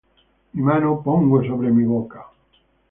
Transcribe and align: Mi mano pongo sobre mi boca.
Mi 0.53 0.61
mano 0.69 0.95
pongo 1.03 1.37
sobre 1.47 1.69
mi 1.77 1.83
boca. 1.93 2.19